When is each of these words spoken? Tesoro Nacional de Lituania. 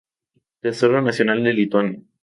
Tesoro 0.61 0.99
Nacional 0.99 1.39
de 1.43 1.53
Lituania. 1.59 1.99